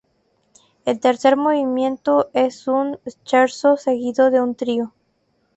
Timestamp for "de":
4.31-4.41